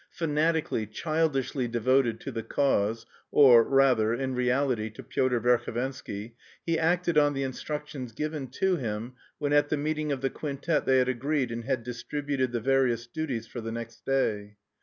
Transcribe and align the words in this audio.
Fanatically, 0.09 0.87
childishly 0.87 1.67
devoted 1.67 2.19
to 2.21 2.31
"the 2.31 2.41
cause" 2.41 3.05
or 3.31 3.63
rather 3.63 4.15
in 4.15 4.33
reality 4.33 4.89
to 4.89 5.03
Pyotr 5.03 5.39
Verhovensky, 5.39 6.33
he 6.65 6.79
acted 6.79 7.19
on 7.19 7.35
the 7.35 7.43
instructions 7.43 8.11
given 8.11 8.47
to 8.47 8.77
him 8.77 9.13
when 9.37 9.53
at 9.53 9.69
the 9.69 9.77
meeting 9.77 10.11
of 10.11 10.21
the 10.21 10.31
quintet 10.31 10.87
they 10.87 10.97
had 10.97 11.07
agreed 11.07 11.51
and 11.51 11.65
had 11.65 11.83
distributed 11.83 12.51
the 12.51 12.59
various 12.59 13.05
duties 13.05 13.45
for 13.45 13.61
the 13.61 13.71
next 13.71 14.03
day. 14.03 14.55